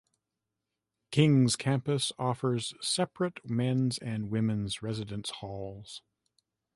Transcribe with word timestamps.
King's 1.11 1.55
campus 1.55 2.11
offers 2.17 2.73
separate 2.81 3.47
men's 3.47 3.99
and 3.99 4.31
women's 4.31 4.81
residence 4.81 5.29
halls. 5.29 6.01